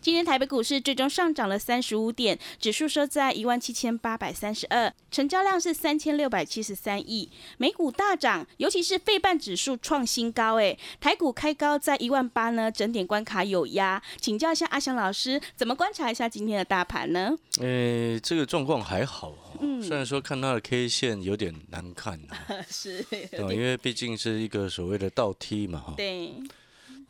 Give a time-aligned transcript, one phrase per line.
[0.00, 7.28] 今天台北股市最终上涨了三十五点，指数收在一万七千八百三十二，成交量是三千六百七十三亿。
[7.56, 14.00] 美股大涨，尤其是费半指数创新高，哎，台股开高在一万八呢，整点关卡有压。
[14.20, 17.36] 请教一下阿翔老师，怎么观察一下今天的大盘呢？
[17.60, 25.94] 呃，这个状况还好哦，虽然说看它的 K 线有点难看啊， 是，哦，因为毕竟是一个所谓的倒梯嘛，哈。
[25.96, 26.32] 对。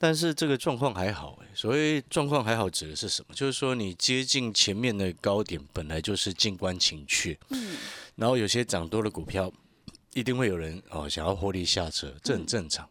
[0.01, 3.35] 但是这个状况还好哎，所谓状况还好指的是什么？
[3.35, 7.77] 就是说你接近前面的高点，本来就是静观情绪，嗯，
[8.15, 9.53] 然后有些涨多的股票，
[10.15, 12.89] 一定会有人哦想要获利下车，这很正常。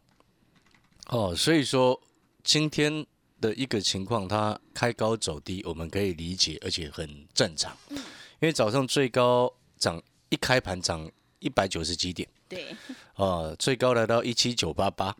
[1.08, 1.98] 哦，所以说
[2.44, 3.06] 今天
[3.40, 7.76] 的一个情况，它开高走低，我们可以理解，而且很正常。
[7.90, 8.04] 嗯，因
[8.42, 12.76] 为早上最高涨一开盘涨一百九十几点，对，
[13.16, 15.16] 哦，最高来到一七九八八。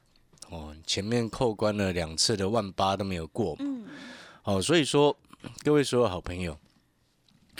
[0.50, 3.86] 哦，前面扣关了两次的万八都没有过，嗯，
[4.44, 5.18] 哦，所以说
[5.64, 6.58] 各位所有好朋友，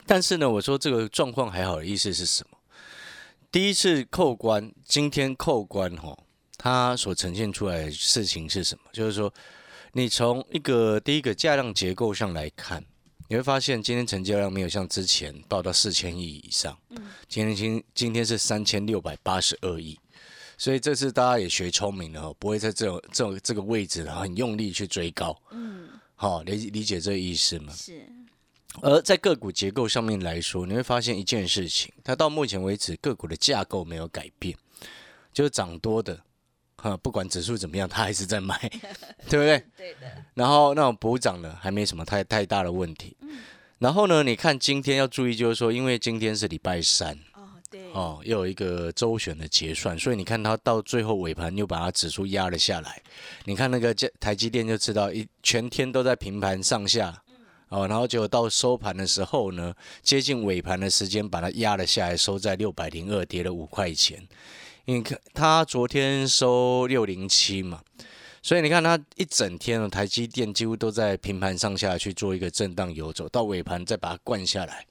[0.06, 2.58] 但是呢，我说这个状况还好的意思是什么？
[3.52, 6.18] 第一次扣关，今天扣关哈，
[6.58, 8.84] 它所呈现出来的事情是什么？
[8.94, 9.34] 就是说，
[9.94, 12.84] 你从一个第一个价量结构上来看，
[13.28, 20.00] 你会发现今天成交量没有像之前报到四千亿以上，嗯，今天今今天是三千六百八十二亿。
[20.58, 25.40] 所以这次大家也学聪明了，不会在这种这种这个位置很用力去追高。
[25.52, 27.72] 嗯，好理理解这个意思吗？
[27.74, 28.02] 是。
[28.82, 34.56] 而在个股结构上面来说，你会发现一件事情，它到目前为止个股的架构没有改变，
[35.32, 36.20] 就是涨多的，
[36.76, 38.58] 哈，不管指数怎么样，它还是在买，
[39.30, 39.64] 对不对？
[39.78, 40.12] 对的。
[40.34, 43.16] 然后那种补涨的还没什么太太大的问题。
[43.22, 43.40] 嗯。
[43.80, 47.18] 然后呢，你看今天要注意，就是说，因为今天是礼拜三。
[47.94, 53.02] 哦，又有一个周旋的结算，所以你看它到最后尾盘又把它指数压了下来。
[53.46, 57.22] 你看那个台积电就知道，一全天都在平盘上下，
[57.70, 64.28] 哦，然后结果到收盘的时候呢，接近尾盘的时间把它压了下来，收在六百零二，跌了五块钱。
[64.86, 67.82] 你看它昨天收六零七嘛，
[68.42, 74.86] 所以你看它一整天呢，台积电几乎都在平盘上下去做一个震荡游走，到尾盘再把它灌下来。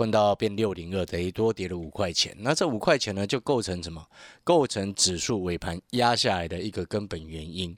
[0.00, 2.34] 关到变六零二，等于多跌了五块钱。
[2.38, 4.02] 那这五块钱呢，就构成什么？
[4.42, 7.76] 构成指数尾盘压下来的一个根本原因。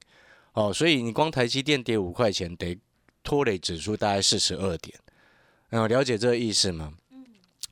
[0.52, 2.78] 哦，所以你光台积电跌五块钱，得
[3.24, 4.96] 拖累指数大概四十二点。
[5.70, 6.92] 嗯，了解这个意思吗？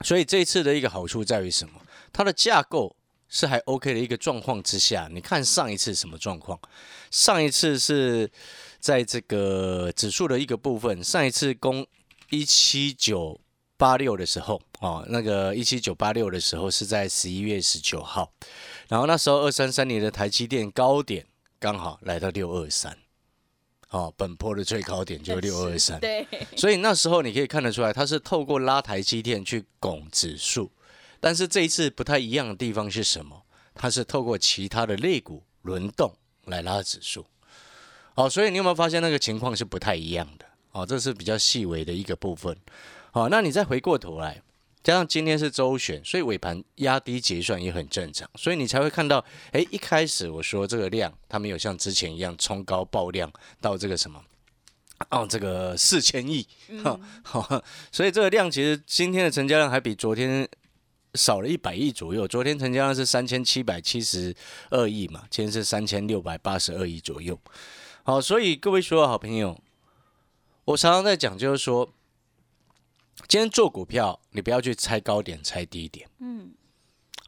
[0.00, 1.80] 所以这次的一个好处在于什么？
[2.12, 2.96] 它的架构
[3.28, 5.08] 是还 OK 的一个状况之下。
[5.12, 6.58] 你看上一次什么状况？
[7.12, 8.28] 上一次是
[8.80, 11.86] 在这个指数的一个部分，上一次攻
[12.30, 13.38] 一七九。
[13.80, 18.30] 八六的时候，哦，那个一七九八六的时候是在十一月十九号，
[18.88, 21.24] 然后那时候二三三年的台积电高点
[21.58, 22.94] 刚好来到六二三，
[23.88, 26.26] 哦，本坡的最高点就是六二三，对，
[26.58, 30.70] 所以那时候你可以看得出来，它是透过拉台积电去拱指数，
[31.18, 33.42] 但是这一次不太一样的地方是什么？
[33.74, 36.14] 它是透过其他的类股轮动
[36.44, 37.24] 来拉指数，
[38.14, 40.44] 哦，所以你有没有发现那个情况是不太一样的？
[40.72, 42.54] 哦，这是比较细微的一个部分。
[43.12, 44.40] 好，那你再回过头来，
[44.84, 54.22] 加上今天是周选，所以尾盘压低结算也很正常，所以你才会看到，哎，一开始我说这个量，它没有像之前一样冲高爆量到这个什么，
[55.10, 56.46] 哦，这个四千亿，
[56.84, 57.00] 好，
[57.90, 60.48] 所以这个量其实今天的成交量还比昨天
[61.14, 64.32] 少了一百亿左右，昨天成交量是三千七百七十
[64.70, 67.36] 二亿嘛，今天是三千六百八十二亿左右，
[68.04, 69.60] 好，所以各位所有好朋友，
[70.66, 71.92] 我常常在讲，就是说。
[73.30, 76.08] 今天做股票，你不要去猜高点、猜低点。
[76.18, 76.52] 嗯，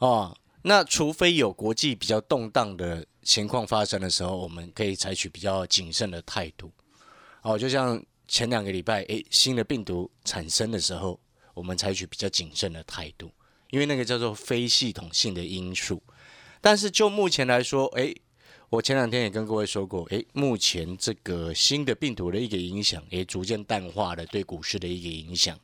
[0.01, 6.73] 哦，那除非有国际比较动荡的情况发生的时候，我们可以采取比较谨慎的态度。
[7.43, 11.21] 哦，就像前两个礼拜，诶，新的病毒产生的时候，
[11.55, 13.31] 我们采取比较谨慎的态度，
[13.71, 16.03] 因为那个叫做非系统性的因素。
[16.61, 18.13] 但是就目前来说，诶，
[18.71, 25.57] 我前两天也跟各位说过，诶，目前这个新的病毒的一个影响，也逐渐淡化了对股市的一个影响。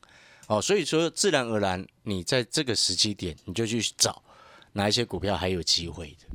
[0.49, 4.23] 哦，所以说自然而然，你在这个时机点，你就去找
[4.73, 6.27] 哪一些股票还有机会的。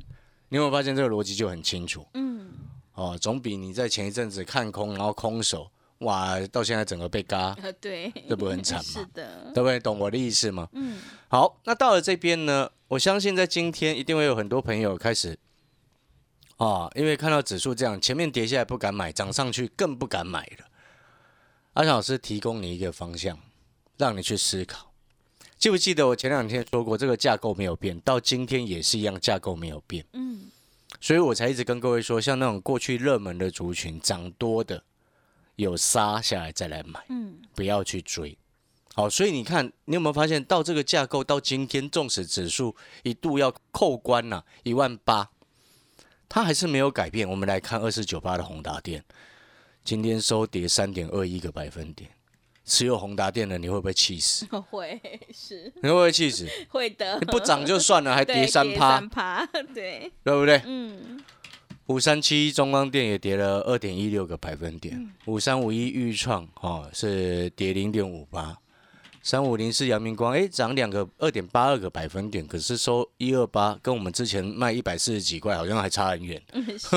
[0.48, 2.06] 你有没有发现这个逻辑就很清楚？
[2.14, 2.48] 嗯，
[2.94, 5.68] 哦，总比你在前一阵子看空，然后空手，
[5.98, 8.84] 哇，到现在整个被嘎，对，这不很惨 吗？
[8.84, 9.80] 是的，对不对？
[9.80, 10.68] 懂我的意思吗？
[10.72, 10.98] 嗯。
[11.28, 15.36] 好，那到了这边呢，我相信在今天一定会有很多朋友开始，
[16.58, 20.66] 啊，因为看到指数这样，前面跌下来不敢买，涨上去更不敢买了。
[21.72, 23.36] 阿强老师提供你一个方向，
[23.96, 24.92] 让你去思考。
[25.56, 30.04] 记不记得我前两天说过，这个架构没有变，到今天也是一样，架构没有变。
[30.12, 30.50] 嗯，
[31.00, 34.82] 所以我才一直跟各位说，像那种过去热门的族群，涨多的
[35.56, 38.36] 有杀下来再来买，嗯，不要去追。
[38.94, 45.30] 好，所以你看，你有没有发现到这个架构到今天，纵使指数一度要扣关了一万八，
[46.28, 47.28] 它还是没有改变。
[47.28, 49.02] 我们来看二四九八的宏达电，
[49.82, 52.10] 今天收跌三点二一个百分点。
[52.64, 54.46] 持有宏达电的你会不会气死？
[54.70, 55.00] 会
[55.32, 55.70] 是。
[55.82, 56.48] 你会不会气死？
[56.70, 57.18] 会的。
[57.20, 58.98] 你不涨就算了，还跌三趴。
[58.98, 60.10] 三趴， 对。
[60.24, 60.62] 对不对？
[60.64, 61.22] 嗯。
[61.88, 65.12] 五三七中光电也跌了二点一六个百分点。
[65.26, 68.56] 五三五一裕创哦是跌零点五八。
[69.22, 76.42] 三五零四阳明光哎涨两个二点八二个百分点，可是收一二八，跟我们之前卖一百四十几块好像还差很远。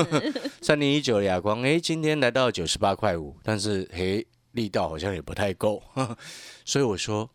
[0.62, 4.26] 三零一九亚光哎今天来到九十八块五，但是嘿。
[4.58, 5.80] 力道好像也不太够，
[6.66, 7.30] 所以我说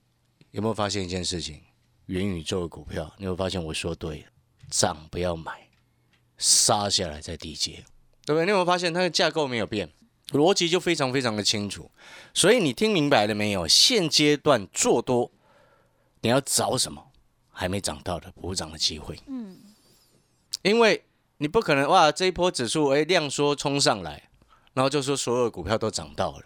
[0.51, 1.61] 有没有发现一件事情？
[2.07, 4.25] 元宇宙的股票，你会发现我说对了，
[4.69, 5.69] 涨不要买，
[6.37, 7.85] 杀下来再低接，
[8.25, 8.43] 对不对？
[8.43, 9.89] 你有没有发现它的架构没有变，
[10.31, 11.89] 逻辑就非常非常的清楚。
[12.33, 13.65] 所以你听明白了没有？
[13.65, 15.31] 现阶段做多，
[16.19, 17.11] 你要找什么？
[17.49, 19.17] 还没涨到的补涨的机会。
[19.27, 19.57] 嗯，
[20.61, 21.05] 因为
[21.37, 24.29] 你不可能哇，这一波指数哎量缩冲上来，
[24.73, 26.45] 然后就说所有股票都涨到了。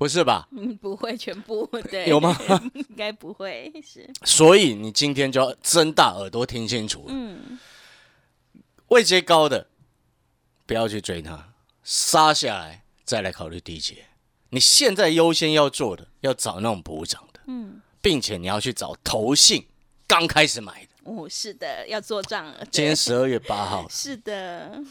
[0.00, 0.48] 不是吧？
[0.52, 2.34] 嗯，不会全部 对有吗？
[2.72, 4.08] 应该不会是。
[4.24, 7.04] 所以你今天就要睁大耳朵听清楚。
[7.08, 7.58] 嗯，
[8.88, 9.66] 位阶高的
[10.64, 11.52] 不要去追它，
[11.84, 14.06] 杀下来再来考虑低阶。
[14.48, 17.40] 你现在优先要做的，要找那种补涨的。
[17.48, 19.66] 嗯，并且你要去找投信
[20.06, 20.88] 刚开始买的。
[21.04, 22.50] 哦，是的，要做账。
[22.70, 23.86] 今天十二月八号。
[23.92, 24.82] 是的。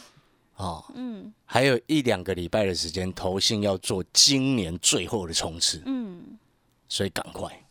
[0.59, 6.37] 哦，嗯，还有一两个礼拜的时间，投信要做今年最后的冲刺，嗯，
[6.89, 7.65] 所以赶快。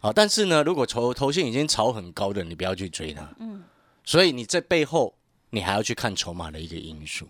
[0.00, 3.62] 好，但是呢，如果投投信已经炒很高的，你不要去追它，嗯，
[4.02, 5.18] 所以你在背后，
[5.50, 7.28] 你还要去看筹码的一个因素。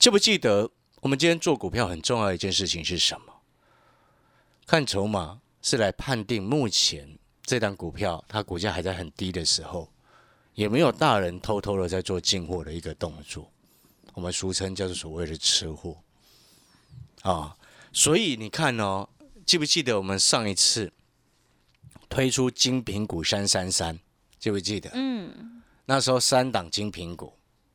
[0.00, 0.68] 记不记得
[1.00, 3.34] 我们今天做股票很重要的一件事情是什么？
[4.66, 9.88] 看筹码是来判定目前这档股票它股价还在很低的时候。
[10.58, 13.48] 也没有大人偷偷的在做进货的一个动作，
[14.12, 15.96] 我们俗称叫做所谓的吃货
[17.22, 17.56] 啊。
[17.92, 19.08] 所以你看哦，
[19.46, 20.92] 记不记得我们上一次
[22.08, 24.00] 推出金苹果三三三，
[24.40, 24.90] 记不记得？
[24.94, 25.62] 嗯。
[25.84, 27.32] 那时候三档金苹果，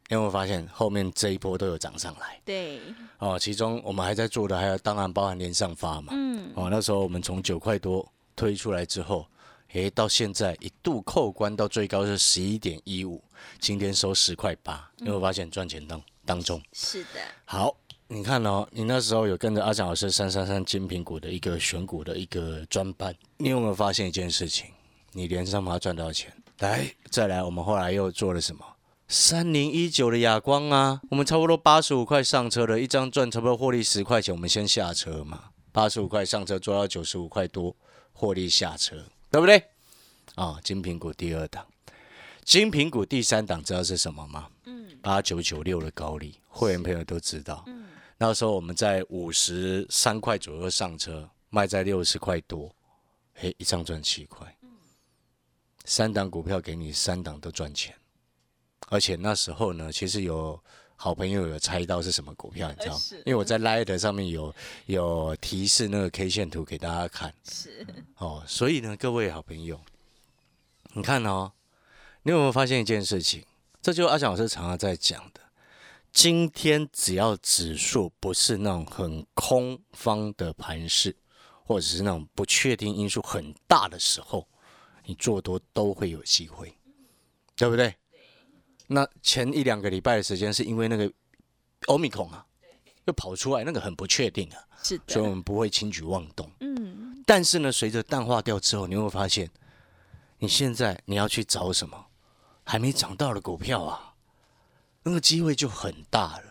[0.09, 2.41] 有没有发现后面这一波都有涨上来？
[2.44, 2.81] 对。
[3.19, 6.12] 哦，其中我们还在做的，还有当然包含连上发嘛。
[6.12, 6.51] 嗯。
[6.53, 8.06] 哦，那时候我们从九块多
[8.36, 9.25] 推出来之后。
[9.74, 13.24] 诶，到现在一度扣关到最高是十一点一五，
[13.60, 16.62] 今天收十块八，有没有发现赚钱当当中？
[16.74, 17.20] 是的。
[17.44, 17.75] 好，
[18.08, 24.68] 你看哦，你那时候有跟着阿强老师三三三金苹果的一个选股的一个专班，你有没有发现一件事情？
[25.12, 26.31] 你连上它赚到钱？
[26.60, 28.63] 来，再来，我们后来又做了什么？
[29.08, 35.46] 三零一九的哑光啊，我们差不多八十五块上车了，一张赚差不多获利十块钱，我们先下车嘛。
[35.72, 37.75] 八十五块上车做到九十五块多，
[38.12, 39.03] 获利下车。
[39.34, 39.63] 对不对？
[40.36, 41.66] 啊，金苹果第二档，
[42.46, 44.48] 金苹果第三档，知道是什么吗？
[44.66, 47.63] 嗯，八九九六的高利，会员朋友都知道。
[47.66, 47.88] 嗯，
[48.20, 52.72] 那时候我们在五十三块左右上车，卖在六十块多，
[53.34, 54.56] 嘿，一张赚七块。
[55.84, 57.96] 三档股票给你，三档都赚钱，
[58.90, 60.63] 而且那时候呢，其实有。
[61.03, 63.01] 好朋友有猜到是什么股票，你知道吗？
[63.25, 64.55] 因为我在 Light 上面有
[64.86, 67.33] 有提示那个 K 线图给大家看。
[67.43, 67.86] 是
[68.19, 69.81] 哦，所以呢，各位好朋友，
[70.93, 71.51] 你看哦，
[72.22, 73.43] 你有没有发现一件事情？
[73.81, 75.41] 这就是阿翔老师常常在讲的。
[76.13, 81.13] 今天只要指数不是那种很空方的盘势，
[81.65, 84.48] 或者是那种不确定因素很大的时候，
[85.03, 86.74] 你做多都会有机会，
[87.57, 87.93] 对不对？
[88.88, 91.12] 那前一两个礼拜的时间，是因为那个
[91.88, 92.46] 欧米孔啊，
[93.06, 96.50] 又跑出来，那个很不确定啊，是的，所以我们不会轻举妄动。
[96.60, 99.50] 嗯，但是呢，随着淡化掉之后，你会发现，
[100.40, 102.08] 你现在你要去找什么
[102.63, 104.16] 还没涨到的股票啊，
[105.04, 106.44] 那个机会就很大了。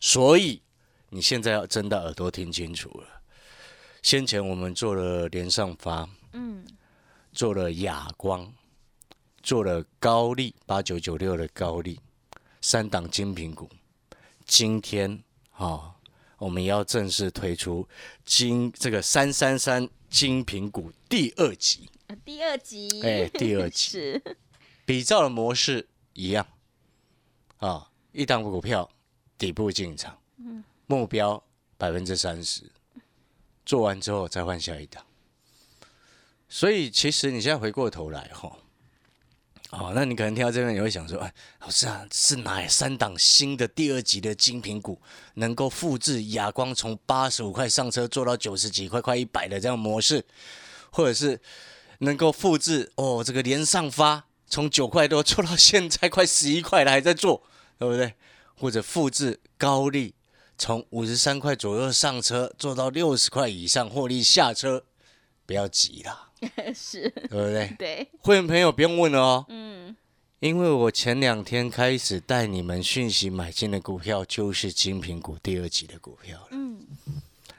[0.00, 0.62] 所以
[1.10, 3.06] 你现在要睁大耳朵听清楚了，
[4.02, 6.64] 先前我们做了连上发，嗯，
[7.32, 8.52] 做了哑光，
[9.50, 11.98] 做了高利八九九六的高利，
[12.60, 13.68] 三档精品股。
[14.44, 15.96] 今天啊，
[16.38, 17.88] 我们要正式推出
[18.24, 21.90] 精这个三三三精品股第二集。
[22.24, 24.36] 第二集，哎，第二集 是
[24.84, 26.46] 比照的模式一样
[27.56, 28.88] 啊，一档股票
[29.36, 30.16] 底部进场，
[30.86, 31.42] 目标
[31.76, 32.70] 百分之三十。
[33.66, 35.04] 做完之后再换下一档，
[36.48, 38.56] 所以其实你现在回过头来哈，哦，
[39.70, 45.00] 哦那你可能听到这边你会想说，哎，老师啊，是哪三档新的第二级的精品股
[45.34, 50.24] 能够复制亚光从八十五块上车做到九十几块、快一百的这样模式，
[50.90, 51.40] 或者是
[51.98, 57.42] 能够复制哦这个连上发从九块多做到现在快十一块了还在做，
[57.78, 58.14] 对不对？
[58.56, 60.14] 或者复制高利。
[60.62, 64.84] 从五十三块左右上车，做到六十块以上获利下车，
[65.46, 66.28] 不要急啦，
[66.74, 67.74] 是，对不对？
[67.78, 69.94] 对，会员朋友不用问了哦，嗯，
[70.38, 76.86] 因为我前两天开始带你们讯息买进的股票，就是精品股第二级的股票了，嗯，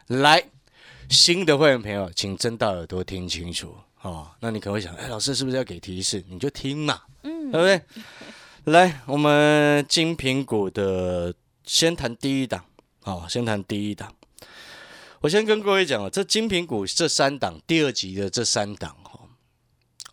[0.07, 0.43] 来，
[1.09, 4.31] 新的会员朋友，请睁大耳朵听清楚哦。
[4.39, 6.23] 那你可能会想，哎，老师是不是要给提示？
[6.27, 7.81] 你就听嘛，嗯，对不对？
[8.73, 11.33] 来，我们精品股的
[11.63, 12.63] 先谈第一档。
[13.03, 14.13] 好，先谈第一档。
[15.21, 19.19] 我先跟各位讲哦，这精品股这三档，第二集的这三档哈，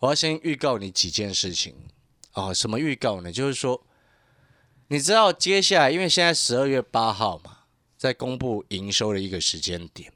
[0.01, 1.75] 我要先预告你几件事情
[2.33, 2.53] 啊。
[2.53, 3.31] 什么预告呢？
[3.31, 3.83] 就是说，
[4.89, 7.61] 你知道接下来，因为现在十二月八号嘛，
[7.97, 10.13] 在公布营收的一个时间点，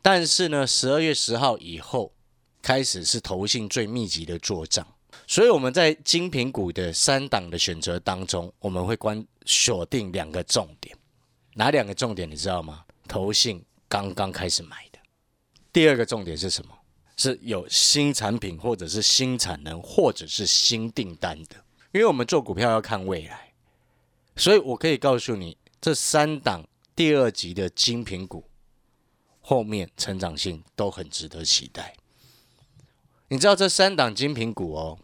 [0.00, 2.14] 但是呢，十二月十号以后
[2.62, 4.86] 开始是投信最密集的做账，
[5.26, 10.96] 所以我们在精品股的三档的选择当中，我们会关锁定两个重点。
[11.52, 12.84] 哪两个重点你知道吗？
[13.06, 14.98] 投信刚刚开始买的。
[15.72, 16.72] 第二个重点是什么？
[17.16, 21.56] 是有新产品或者是新产能或者是新订单的。
[21.92, 23.54] 因为我们做股票要看未来，
[24.36, 28.44] 所以我可以告诉你，这三档第二级的精品股
[29.40, 31.94] 后面成长性都很值得期待。
[33.28, 34.98] 你知道这三档精品股哦，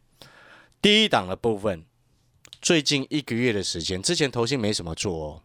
[0.83, 1.87] 第一档的部分，
[2.61, 5.43] 最近一个月的时间，之前投信没什么做哦。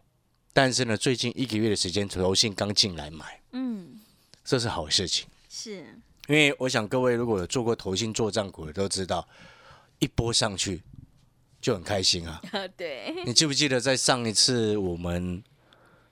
[0.52, 4.00] 但是呢，最近一个月的时间，投信刚进来买，嗯，
[4.44, 5.84] 这是好事情，是。
[6.26, 9.26] 因为我想各位如果有做过投信做账股的都知道，
[9.98, 10.82] 一波上去
[11.60, 12.42] 就很开心啊。
[12.76, 15.42] 对，你记不记得在上一次我们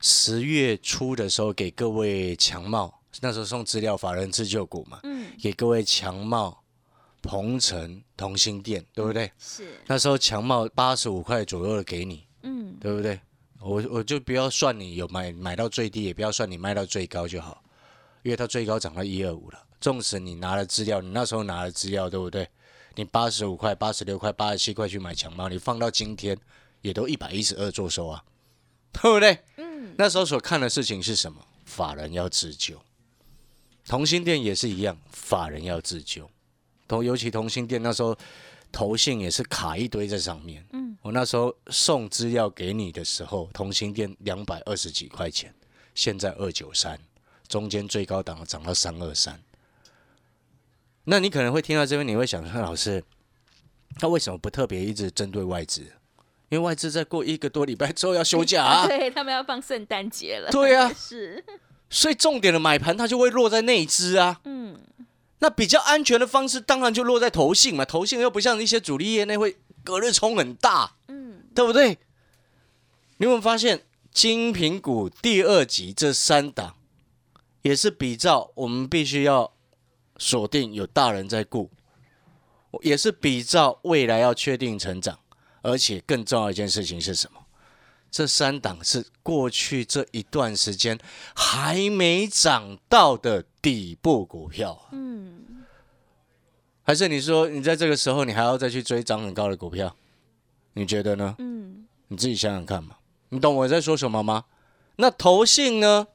[0.01, 6.63] 十月初的时候给各位强茂，那时候送资料法人自救股嘛，嗯，给各位强茂、
[7.21, 9.31] 鹏程、同心店，对不对？
[9.39, 9.67] 是。
[9.87, 13.21] 那时候强茂八十五块左右的给你，嗯，对不对？
[13.67, 17.63] 我我就不要算你有买买到最低，也不要算你卖到最高就好，
[18.23, 19.63] 因为它最高涨到一二五了。
[19.81, 22.49] 纵使你拿了资料，你那时候拿了资料，对不对？
[22.95, 26.39] 你八十五块、八十六块、八十七块去买强猫，你放到今天
[26.81, 28.25] 也都一百一十二做收啊，
[28.93, 29.39] 对不对？
[29.57, 29.95] 嗯。
[29.99, 31.45] 那时候所看的事情是什么？
[31.65, 32.81] 法人要自救，
[33.87, 36.31] 同心店也是一样，法人要自救。
[36.87, 38.17] 同尤其同心店那时候。
[38.73, 40.63] 投信也是卡一堆在上面。
[40.73, 45.55] 嗯，我那时候送资料给你的时候，同心店两百二十几块钱，
[45.95, 46.99] 现在二九三，
[47.47, 49.41] 中间最高档涨到三二三。
[51.05, 53.05] 那你可能会听到这边，你会想说，老师，
[54.01, 55.83] 他为什么不特别一直针对外资？
[56.49, 60.51] 因为外资在过一个多礼拜之后要休假啊， 对他们要放圣诞节了。
[60.51, 61.45] 对啊， 是，
[61.89, 64.41] 所以重点的买盘它就会落在内资啊。
[64.43, 64.77] 嗯。
[65.39, 67.85] 那比较安全的方式，当然就落在投信嘛。
[67.85, 70.96] 投信又不像一些主力业内会隔日冲很大，嗯，
[71.57, 71.99] 对不对？
[73.17, 73.83] 你有没有发现
[74.13, 76.77] 金平股第二集这三档，
[77.63, 79.55] 也是比照我们必须要
[80.19, 81.71] 锁定有大人在顾，
[82.83, 85.19] 也是比照未来要确定成长，
[85.63, 87.41] 而且更重要一件事情是什么？
[88.11, 90.99] 这三档是过去这一段时间
[91.35, 95.65] 还没涨到的底部股票，嗯，
[96.83, 99.97] 还是你说你在这个时候你还要再去追涨很高的股票？
[100.77, 101.35] 你觉得呢？
[101.39, 102.97] 嗯，你自己想想看嘛，
[103.31, 104.45] 你懂我在说什么吗？
[104.97, 106.07] 那投信呢？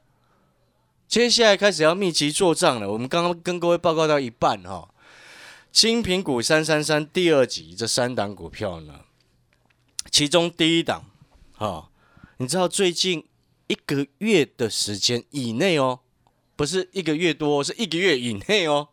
[1.08, 2.90] 接下来开始要密集做账了。
[2.92, 4.88] 我们刚刚跟各位报告到一半哈，
[5.72, 9.00] 金苹股三三三第二集这三档股票呢，
[10.12, 11.04] 其中第一档。
[11.54, 11.90] 哈，
[12.36, 13.26] 你知道最近
[13.66, 15.98] 一个月的时间以内哦，
[16.54, 18.88] 不是一个月多，是一个月以内哦。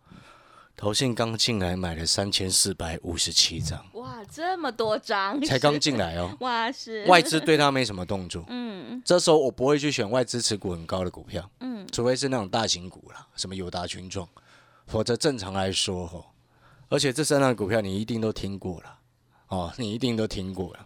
[0.79, 6.33] 投信刚进来买了三千四百五十七张，哇，这么多张， 才刚进来哦。
[6.39, 8.45] 哇，是外资对他没什么动作。
[8.48, 11.51] 嗯，这时候我不会去选外资持股很高的股票。
[11.59, 14.25] 嗯，除非是那种大型股啦，什么友达群众，
[14.88, 16.27] 否则正常来说吼，
[16.88, 18.95] 而且这三档股票你一定都听过了
[19.50, 20.86] 哦，你一定都听过了。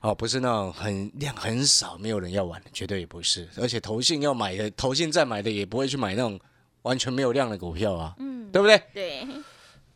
[0.00, 3.46] 哦，不是那种很量很少，没有人要玩的，绝对也不是。
[3.58, 6.40] 而且投信要买的，投信再买的也不会去买那种
[6.84, 8.82] 完全没有量的股票啊，嗯，对不对？
[8.94, 9.26] 对。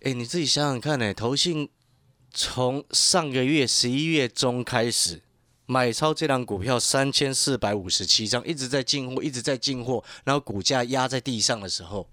[0.02, 1.70] 哎，你自己想想看呢，投信
[2.30, 5.22] 从上个月十一月中开始
[5.64, 12.10] 买超这档股票三千四百五十七张，一直在进货，一直在进货，然后股价压在地上的时候，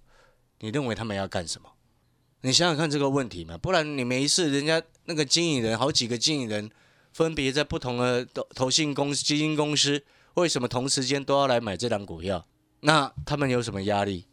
[0.59, 1.69] 你认为他们要干什么？
[2.41, 6.71] 你想想看这个问题嘛，不然你没事，人家那个经理人好几个经理人。
[7.13, 10.03] 分别在不同的投投信公司、基金公司，
[10.33, 12.45] 为什么同时间都要来买这档股票？
[12.81, 14.25] 那他们有什么压力？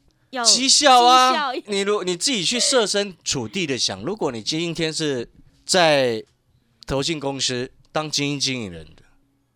[0.45, 1.53] 绩效啊！
[1.67, 5.29] 你如你自己去设身处地的想，如果你今天是
[5.67, 6.25] 在
[6.87, 9.03] 投信公司当基金经理人的，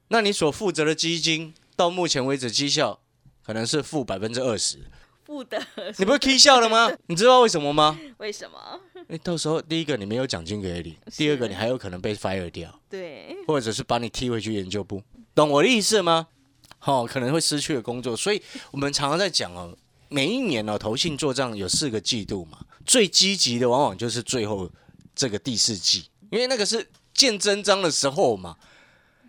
[0.08, 3.00] 那你所负责的基金到目前为止绩效
[3.42, 4.78] 可能是负百分之二十。
[5.24, 5.60] 负的，
[5.98, 6.88] 你不是 K 笑了吗？
[7.06, 7.98] 你知道为什么吗？
[8.18, 8.80] 为什么？
[8.94, 15.02] 因为，到时候第一个你没有奖金给你，第二个你还有可能被 fire 掉，对，或者是把你踢回去研究部，
[15.34, 16.28] 懂我的意思吗？
[16.78, 18.40] 好，可能会失去了工作，所以
[18.70, 19.76] 我们常常在讲哦，
[20.08, 24.70] 每一年呢，投信做账有四个季度嘛，最积极的往往就是最后
[25.14, 28.56] 这个第四季，因为那个是见真章的时候嘛，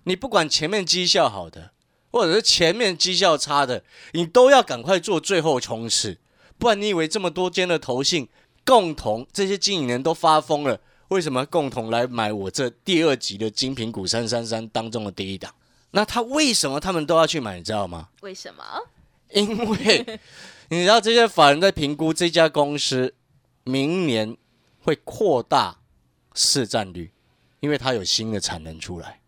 [0.03, 1.71] 你不管前面绩效好的。
[2.09, 6.17] 或者是前面绩效差的，你都要赶快做最后冲刺，
[6.57, 8.27] 不然你以为这么多间的投信
[8.65, 10.79] 共同这些经营人都发疯了，
[11.09, 15.53] 为什么共同来买我这第二级的精品股三三三当中的第一档？
[15.91, 17.57] 那他为什么他们都要去买？
[17.57, 18.07] 你知道吗？
[18.21, 18.63] 为什么？
[19.33, 20.19] 因为
[20.69, 23.13] 你知道这些法人在评估这家公司
[23.63, 24.35] 明年
[24.79, 25.79] 会扩大
[26.33, 27.11] 市占率，
[27.61, 29.21] 因为它有新的产能出来，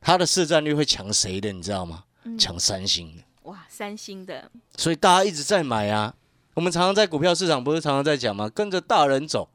[0.00, 1.52] 它的市占率会抢谁的？
[1.52, 2.04] 你知道吗？
[2.38, 6.14] 抢三星的哇，三星的，所以大家一直在买啊。
[6.54, 8.48] 我们常常在股票市场不是常常在讲吗？
[8.48, 9.48] 跟着大人走，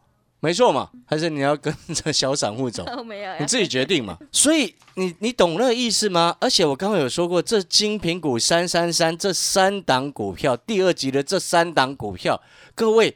[0.43, 0.89] 没错嘛？
[1.05, 2.83] 还是你要跟着小散户走？
[3.05, 4.17] 没有，你自己决定嘛。
[4.31, 6.35] 所以你你懂那个意思吗？
[6.41, 12.41] 而且我刚刚有说过，这精品股三三三这三档股票，第二集的这三档股票，
[12.73, 13.15] 各位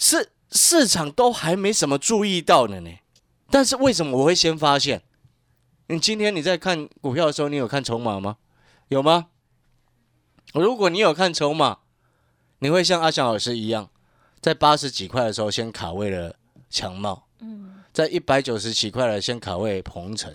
[0.00, 2.90] 是市场都还没什么注意到的呢。
[3.48, 5.02] 但是为什么我会先发现？
[5.86, 8.38] 你今天你在看股票的时候，你有看筹码吗？
[8.88, 9.26] 有吗？
[10.52, 11.78] 如果你有看筹码，
[12.58, 13.88] 你会像阿翔老师一样，
[14.40, 16.34] 在八十几块的时候先卡位了
[16.70, 20.34] 强茂，嗯，在一百九十几块的先卡位鹏程，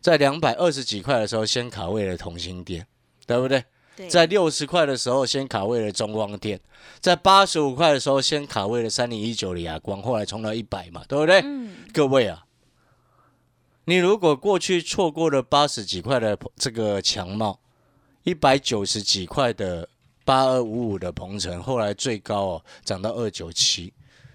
[0.00, 2.86] 在两百二十几块的时候先卡位了同心店，
[3.26, 3.64] 对不对？
[4.08, 6.58] 在六十块的时候先卡位了中光店，
[6.98, 11.42] 在八十五块的时候先卡位了三零一九的亚光，后来冲到一百嘛，对不对？
[11.44, 12.46] 嗯，各位啊，
[13.84, 17.60] 你如果过去错过了八十几块的这个强茂，
[18.24, 19.86] 一百九十几块的
[20.24, 23.92] 八二五五的鹏程，后来最高哦涨到二九七，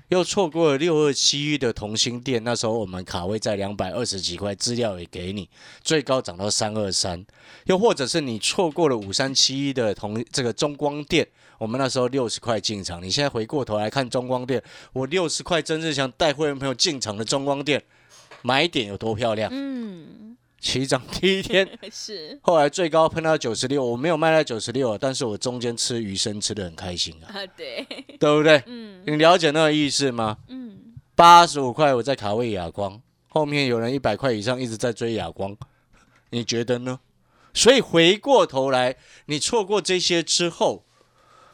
[0.10, 5.50] 又错过了六二七一的同心店，那时候我们卡位在两百二十几块，资料也给你，
[5.84, 7.26] 最高涨到三二三，
[7.66, 17.84] 又或者是你错过了五三七一的同这个中光电，我们那时候六十块进场，你现在回过头来看中光电，我六十块真正想带会员朋友进场的中光电，
[18.42, 19.50] 买点有多漂亮？
[19.54, 20.38] 嗯。
[20.68, 27.88] 起涨 第一天 是，后来最高喷到九十六，我没有卖到九十六，但是我中间吃鱼生吃的很开心啊，对，
[28.20, 28.62] 对不对？
[28.66, 30.38] 嗯，你了解那个意思吗？
[30.50, 30.78] 嗯，
[31.16, 35.56] 八十五块我在卡位哑光，后面有人一百块以上一直在追哑光，
[36.32, 37.00] 你觉得呢？
[37.54, 40.84] 所以回过头来，你错过这些之后，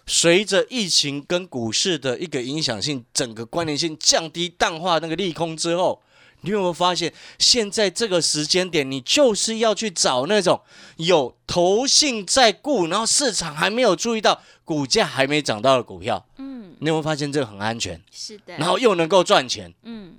[0.07, 6.01] 随着疫情跟股市的一个影响性，整个关联性降低淡化那个利空之后。
[6.43, 10.61] 你有没有发现，现在这个时间点，你就是要去找那种
[10.97, 16.25] 有投信在顾，然后市场还没有注意到，股价还没涨到的股票。
[16.37, 18.01] 嗯，你有没有发现这个很安全？
[18.11, 18.57] 是的。
[18.57, 19.73] 然后又能够赚钱。
[19.83, 20.17] 嗯。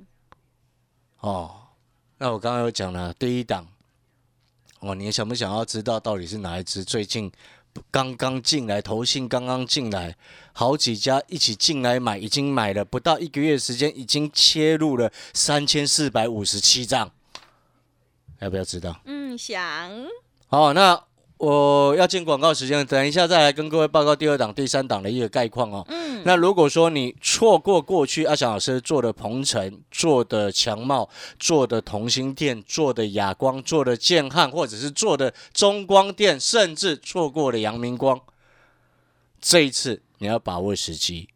[1.20, 1.54] 哦，
[2.18, 3.66] 那我刚刚有讲了第一档。
[4.80, 7.30] 哦，你想不想要知道到底是哪一只最近？
[7.90, 10.16] 刚刚进来，投信刚刚进来，
[10.52, 17.10] 好几家一起进来买，已经买了不到一个月时间，已经切入了三千四百五十七张，
[18.40, 19.00] 要不要知道？
[19.04, 19.62] 嗯，想。
[20.46, 21.02] 好，那。
[21.36, 25.84] 我要进广告时间，等一下再来跟各位报告第二档、第三档的一个概况哦。
[25.88, 31.08] 嗯，那如果说你错过过去阿翔老师做的鹏程、做的强茂、
[31.38, 38.20] 做的同心店、做的亚光、做的建汉，或者是做的中光电，甚至错过了阳明光，
[39.40, 41.28] 这一次你要把握时机。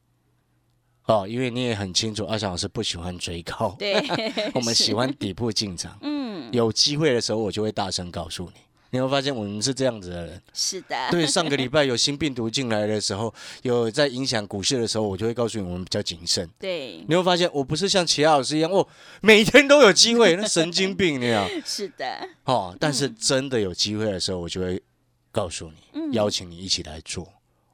[1.04, 3.94] 哦，因为你也很清楚，阿翔老师不喜欢追高，对，
[4.52, 5.98] 我们喜欢底部进场。
[6.02, 8.60] 嗯，有机会的时候，我就会大声告诉你。
[8.90, 10.42] 你会发现我们是这样子的人。
[10.52, 10.96] 是的。
[11.10, 16.48] 对，上个礼拜有新病毒进来的时候，有在影响股市的时候，我就会告诉你，我们比较谨慎。
[16.58, 17.04] 对。
[17.08, 18.86] 你会发现，我不是像其他老师一样，哦，
[19.20, 21.48] 每天都有机会，那神经病那样。
[21.64, 22.28] 是的。
[22.44, 24.82] 哦，但是真的有机会的时候，我就会
[25.30, 27.26] 告诉你，邀请你一起来做。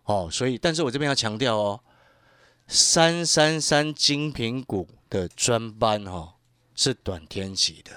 [0.05, 1.81] 哦，所以，但是我这边要强调哦，
[2.67, 6.35] 三三三精品股的专班哦
[6.75, 7.93] 是短天期的。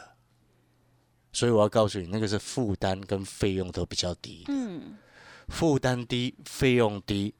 [1.38, 4.44] 所以我要告诉你，那个是负担跟费用都比较低。
[4.48, 4.98] 嗯，
[5.50, 7.32] 负担低，费用低，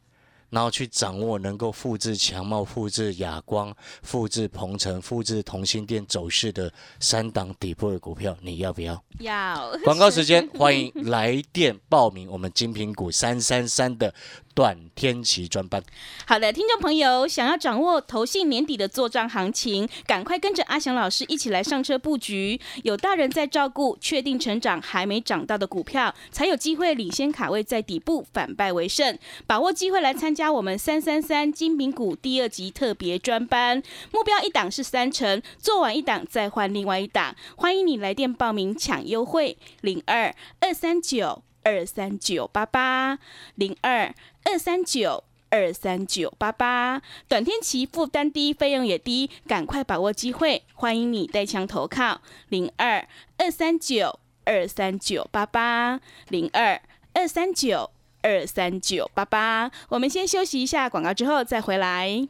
[0.52, 9.04] 然后去掌握能够复制强茂、复制亚光、复制鹏程、复制同心店走势的三档底部的股票，你要不要？
[9.18, 9.76] 要。
[9.84, 14.14] 广告时间， 欢迎来电报名我们精品股三三三的。
[14.58, 15.84] 短天期专班，
[16.26, 22.60] 好的，听众朋友，想要掌握投信年底的做账行情，赶快跟着阿翔老师一起来上车布局。
[22.82, 29.16] 有大人在照顾，确定成长还没涨到的股票，才有机会领先卡位在底部，反败为胜。
[29.46, 37.36] 把握机会来参加我们三三三精品股第二级特别专班，目标一档是三成，做完一档再换另外一档。
[37.56, 43.20] 欢迎你来电报名抢优惠，零二二三九二三九八八
[43.56, 44.16] 零二。
[44.50, 50.64] 二三九二三九八八，短天期负担低，费用也低，赶快把握机会！
[50.74, 53.06] 欢迎你带枪投靠零二
[53.38, 56.00] 二三九二三九八八
[56.30, 56.82] 零二
[57.14, 59.70] 二三九二三九八八。
[59.90, 62.30] 我们先休息一下广告，之后再回来。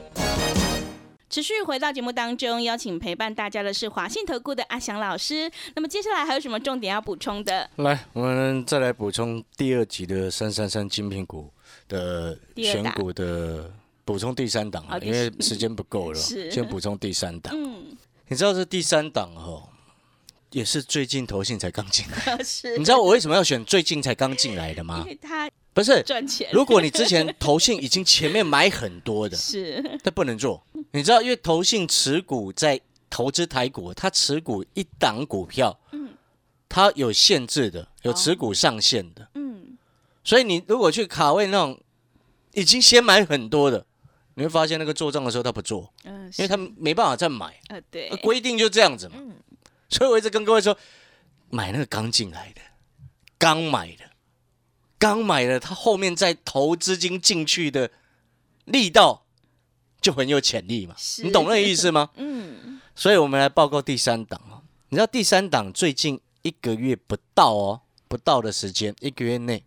[1.31, 5.49] 持续回到节目当中，邀请陪伴大家的是华信投顾的阿翔老师。
[5.75, 7.69] 那么接下来还有什么重点要补充的？
[7.77, 11.49] 来，我们再来补充第二集的三三三精品股
[11.87, 13.71] 的选股的
[14.03, 17.55] 补充第三档啊，因为时间不够了，先补充第三档。
[17.55, 17.95] 嗯，
[18.27, 19.69] 你知道这第三档哈，
[20.51, 22.37] 也是最近投信才刚进来。
[22.43, 25.03] 是，你知道我为什么要选最近才刚进来的吗？
[25.05, 25.49] 因为他。
[25.73, 26.49] 不是赚钱。
[26.51, 30.61] 如果你之前投信已经前面买很多的， 是，那不能做。
[30.91, 32.79] 你知道，因为投信持股在
[33.09, 36.09] 投资台股，它持股一档股票，嗯，
[36.67, 39.77] 它有限制的，有持股上限的，嗯。
[40.23, 41.79] 所以你如果去卡位那种
[42.53, 43.85] 已经先买很多的，
[44.35, 49.15] 你会发现那个做账的时候他不做，嗯，因为他没办法再买，呃，对，规定就这样子嘛。
[49.17, 49.35] 嗯。
[49.89, 50.77] 所以我一直跟各位说，
[51.49, 52.61] 买那个刚进来的，
[53.37, 54.10] 刚买的。
[55.01, 57.89] 刚买了，他后面再投资金进去的
[58.65, 59.25] 力道
[59.99, 60.95] 就很有潜力嘛？
[61.23, 62.11] 你懂那个意思吗？
[62.21, 62.79] 嗯。
[62.93, 64.61] 所以我们来报告第三档哦。
[64.89, 69.63] 你知道第三档最近一个月不到哦，不到的时间，一个月内。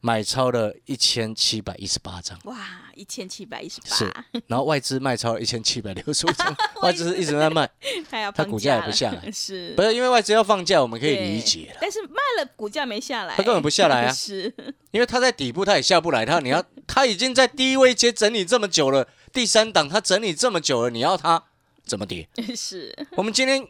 [0.00, 2.56] 买超了一千七百一十八张，哇，
[2.98, 4.12] 一千七百一十八，是，
[4.48, 7.70] 然后外资卖超了一千七百六十五张， 外资一直在卖，
[8.34, 14.52] 它股价也不下来， 是，不是因为外资要放假，我们可以理解但是卖了股价没下来，它根本不下来啊，是，
[14.90, 21.44] 因为它在底部，它也下不来，它你要，它已经在低位接整理这么久了，第三档它整理这么久了，你要它
[21.86, 22.28] 怎么跌？
[22.56, 23.66] 是，我们今天。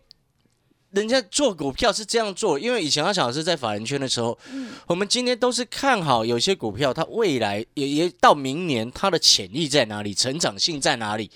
[0.99, 4.39] 人家做股票是这样做，因为以前阿小老师在法人圈的时候，
[4.87, 11.31] 我们今天都是看好有些股票，它未来也也到明年它的潜力在哪里，成长性在哪里。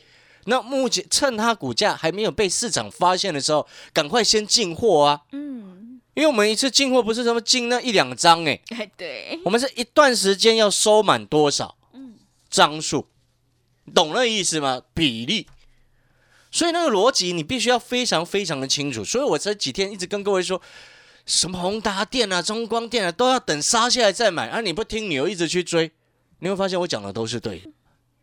[0.47, 5.21] 那目前趁它股价还没有被市场发现的时候，赶快先进货啊！
[5.31, 8.61] 嗯，因为我们一次进货不是什么进那一两张哎，
[8.97, 12.15] 对，我们是一段时间要收满多少嗯
[12.51, 13.07] 张数，
[13.95, 14.83] 懂那意思吗？
[14.93, 15.47] 比例。
[16.53, 20.61] 所以那个逻辑你必须要非常非常的清楚，所以我这几天一直跟各位说，
[21.25, 25.91] 什么宏达电啊、中光电啊，都要等杀下来再买，而你不听，你又一直去追，
[26.41, 27.63] 你会发现我讲的都是对。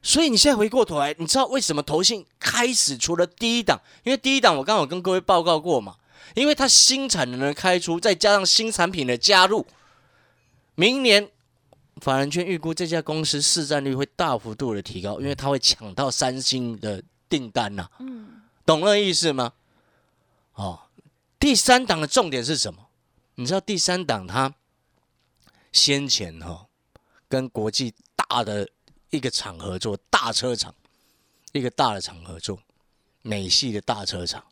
[0.03, 5.95] 所以你现在回过头来，你知道为什么投信开始除了第一档，因为第一档我刚好跟各位报告过嘛，
[6.35, 9.65] 因为它新产能的开出，再加上新产品的加入，
[10.75, 11.27] 明年
[11.99, 17.01] 法人圈预估这家公司市占率会大幅度的提高，因为它会抢到三星的。
[17.29, 19.53] 订单呐，嗯，懂那意思吗？
[20.55, 20.79] 哦，
[21.39, 22.89] 第三档的重点是什么？
[23.35, 24.53] 你知道第三档它
[25.71, 26.67] 先前哈
[27.29, 28.67] 跟国际大的
[29.11, 30.73] 一个厂合作，大车厂，
[31.53, 32.59] 一个大的厂合作，
[33.21, 34.43] 美系的大车厂。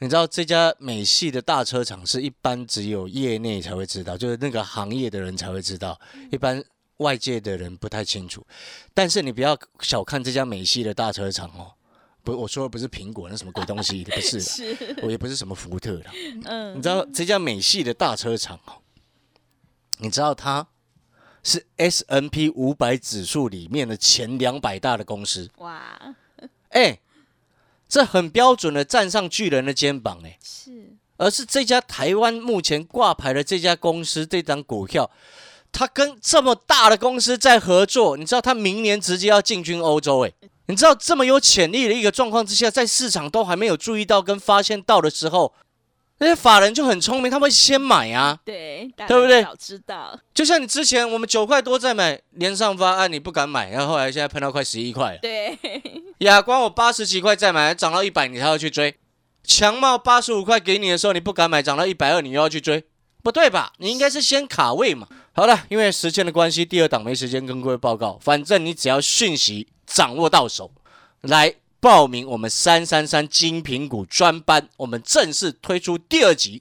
[0.00, 6.00] 你知道这家美系的大车厂是一般只有业内才会知道，就是那个行业的人才会知道，
[6.30, 6.62] 一般
[6.98, 8.46] 外界的人不太清楚。
[8.94, 11.72] 但是你不要小看这家美系的大车厂哦，
[12.22, 14.38] 不，我说的不是苹果那什么鬼东西，不是
[14.76, 16.10] 的， 我也不是什么福特的。
[16.44, 18.82] 嗯，你知道这家美系的大车厂哦，
[19.98, 20.68] 你知道它
[21.42, 25.50] 是 S N P 五百指数里面的前两百大的公司。
[25.58, 26.14] 哇，
[26.68, 27.00] 哎。
[27.90, 35.10] 这很标准的站上巨人的肩膀，哎，是，而是这家台湾目前挂牌的这家公司，这张股票，
[35.72, 40.32] 它跟这么大的公司在合作，你知道，他明年直接要进军欧洲，哎，
[40.66, 45.54] 你知道这么有潜力的一个状况之下，在市场都还没有注意到跟发现到的时候。
[46.20, 49.40] 那些法人就很聪明，他会先买啊，对，对不对？
[49.40, 55.56] 早知道，就像你之前我们九块多在买连上发，啊，你不敢买，然后后来现在喷到快十一块了，对。
[56.18, 58.96] 亚光我八十几块再买，涨到一百你还要去追？
[59.44, 62.84] 强茂八十五块给你的时候你不敢买，涨到一百二你又要去追？
[63.28, 63.72] 不对吧？
[63.78, 65.06] 你应该是先卡位嘛。
[65.32, 70.70] 好了，因为时间的关系，第二档没时间跟各位报告，反正你只要讯息掌握到手，
[71.20, 71.54] 来。
[71.80, 76.60] 报名我们三三三精品股专班，我们正式推出第二集。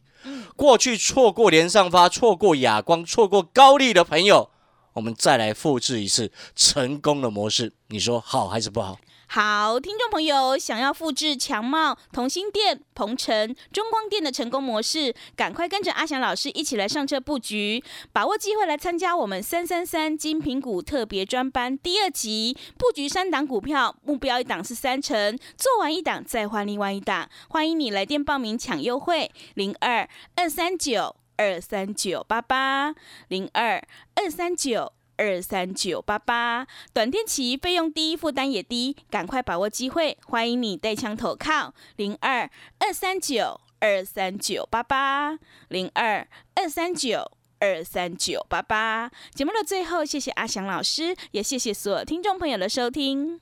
[0.56, 4.52] 过去错过连上发、错过亚光、错过高利的朋友，
[4.94, 9.00] 我们再来复制一次成功的模式，你说好还是不好？
[9.30, 32.96] 好，听众朋友，想要复制强茂、同心店、鹏程、中光电的成功模式，赶快跟着阿翔老师一起来上车布局，把握机会来参加我们三三三金品股特别专班第二集，布局三档股票，目标一档是三成，做完一档再换另外一档，欢迎你来电报名抢优惠，零二二三九二三九八八
[33.28, 33.86] 零二
[34.16, 34.94] 二三九。
[35.18, 40.18] 二三九八八，短电期费用低，负担也低，赶快把握机会！
[40.26, 42.50] 欢迎你带枪投靠零二
[42.80, 45.38] 二三九二三九八八
[45.70, 49.12] 零二二三九二三九八八。
[49.34, 53.42] 节目的最后，谢谢阿翔老师，也谢谢所有听众朋友的收听。